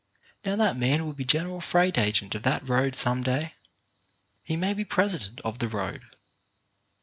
[0.43, 3.53] Now that man will be general freight agent of that road some day:
[4.43, 6.01] he may be president of the road.